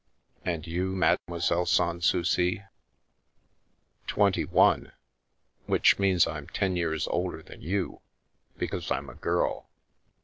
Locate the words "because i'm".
8.57-9.11